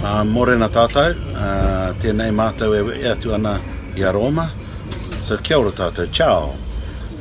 [0.00, 3.50] Uh, ah, morena tātou, uh, tēnei mātou e, e, atu ana
[3.96, 4.46] i a Roma.
[5.20, 6.54] So kia ora tātou, ciao.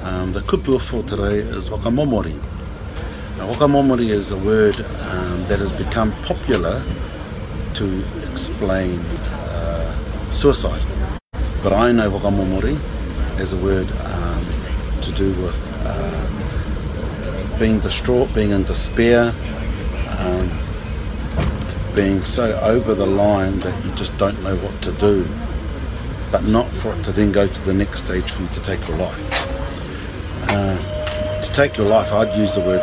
[0.02, 2.34] Um, the kupu of for today is wakamomori.
[3.38, 6.82] Now, wakamomori is a word um, that has become popular
[7.74, 9.00] to explain
[9.58, 10.82] uh, suicide.
[11.62, 12.80] But I know wakamomori
[13.40, 14.46] as a word um,
[15.02, 19.34] to do with uh, being distraught, being in despair,
[20.20, 20.50] um,
[21.96, 25.26] being so over the line that you just don't know what to do,
[26.32, 28.86] but not for it to then go to the next stage for you to take
[28.88, 30.50] your life.
[30.50, 30.78] Uh,
[31.42, 32.82] to take your life, I'd use the word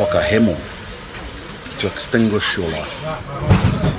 [0.00, 0.56] pokahemo
[1.80, 3.04] to extinguish your life.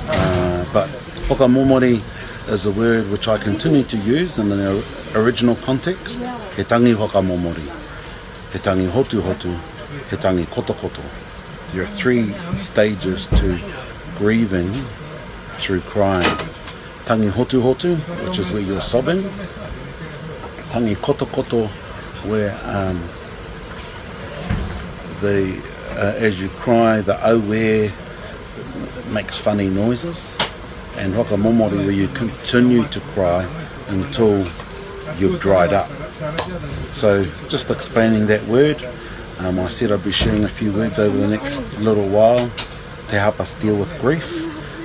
[0.08, 0.88] Uh, but
[1.28, 2.00] pokamomori
[2.50, 6.18] is a word which I continue to use in the original context.
[6.56, 7.66] He tangi hokamomori,
[8.52, 9.58] he tangi hotu hotu,
[10.10, 11.02] he tangi koto koto.
[11.72, 13.58] There are three stages to
[14.22, 14.70] grieving
[15.60, 16.36] through crying.
[17.06, 19.20] Tangi hotu hotu, which is where you're sobbing.
[20.70, 21.66] Tangi koto koto,
[22.30, 22.98] where um,
[25.22, 25.36] the
[26.00, 27.90] uh, as you cry, the aue
[29.12, 30.38] makes funny noises.
[30.98, 33.42] And waka momori, where you continue to cry
[33.88, 34.38] until
[35.18, 35.88] you've dried up.
[37.02, 38.78] So, just explaining that word,
[39.40, 42.48] um, I said I'd be sharing a few words over the next little while
[43.12, 44.30] to help us deal with grief.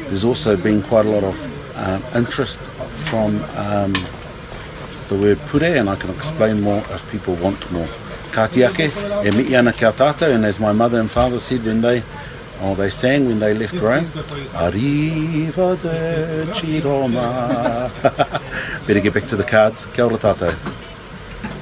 [0.08, 1.38] There's also been quite a lot of
[1.84, 2.60] um, interest
[3.08, 3.30] from
[3.66, 3.94] um,
[5.10, 7.88] the word pure, and I can explain more if people want more.
[8.36, 8.88] Katiake,
[9.28, 12.04] e mi ana kia tātou, and as my mother and father said when they
[12.60, 14.08] Oh, they sang when they left Rome.
[14.66, 17.28] Arriva de Chiroma.
[18.88, 19.86] Better get back to the cards.
[19.94, 20.56] Kia ora tātou.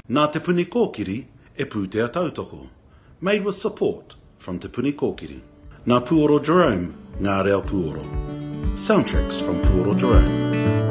[0.10, 1.18] Nā Te Puni Kōkiri
[1.58, 2.66] e pūtea tautoko.
[3.20, 4.94] Made with support from Te Puni
[5.86, 8.02] Na Puro Jerome, Not El Puro.
[8.76, 10.85] Soundtracks from Puro Jerome.